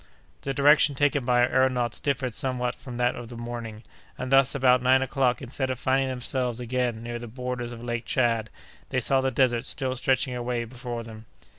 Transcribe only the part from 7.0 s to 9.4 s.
near the borders of Lake Tchad, they saw the